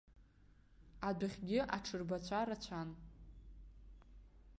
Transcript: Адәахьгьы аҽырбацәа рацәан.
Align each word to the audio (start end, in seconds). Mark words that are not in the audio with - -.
Адәахьгьы 1.07 1.59
аҽырбацәа 1.75 2.39
рацәан. 2.47 2.89